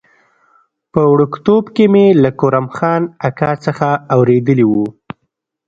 [0.93, 4.73] په وړکتوب کې مې له کرم خان اکا څخه اورېدلي و.